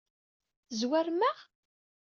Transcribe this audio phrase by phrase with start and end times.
[0.67, 1.37] Tezwarem-aɣ?